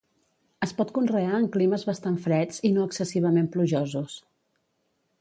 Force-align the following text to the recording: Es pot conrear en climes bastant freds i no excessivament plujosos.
Es 0.67 0.71
pot 0.79 0.93
conrear 0.95 1.35
en 1.41 1.45
climes 1.57 1.85
bastant 1.91 2.17
freds 2.25 2.65
i 2.71 2.75
no 2.79 2.89
excessivament 2.91 3.55
plujosos. 3.57 4.21